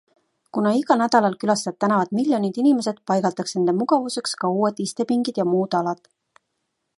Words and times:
Kuna 0.57 0.69
igal 0.77 0.99
nädalal 1.01 1.35
külastavad 1.43 1.77
tänavat 1.85 2.15
miljonid 2.19 2.57
inimesed, 2.63 3.03
paigaldatakse 3.11 3.59
nende 3.61 3.77
mugavuseks 3.83 4.35
ka 4.41 4.53
uued 4.59 4.83
istepingid 4.87 5.43
ja 5.43 5.47
muud 5.53 5.79
alad. 5.83 6.03